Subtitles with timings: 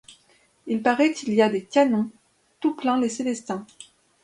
[0.65, 2.09] Il paraît qu'il y a des canons
[2.59, 3.67] tout plein les Célestins.